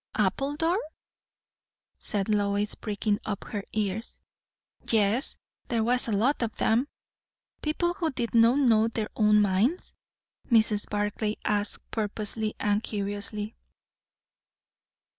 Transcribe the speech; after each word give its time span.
"Appledore?" 0.17 0.79
said 1.99 2.27
Lois, 2.27 2.73
pricking 2.73 3.19
up 3.23 3.43
her 3.43 3.63
ears. 3.71 4.19
"Yes; 4.89 5.37
there 5.67 5.83
was 5.83 6.07
a 6.07 6.11
lot 6.11 6.41
of 6.41 6.59
'em." 6.59 6.87
"People 7.61 7.93
who 7.93 8.09
did 8.09 8.33
not 8.33 8.57
know 8.57 8.87
their 8.87 9.09
own 9.15 9.43
minds?" 9.43 9.93
Mrs. 10.49 10.89
Barclay 10.89 11.35
asked, 11.45 11.81
purposely 11.91 12.55
and 12.59 12.81
curiously. 12.81 13.55